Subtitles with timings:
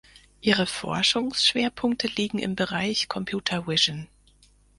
[0.41, 4.07] Ihre Forschungsschwerpunkte liegen im Bereich Computer Vision.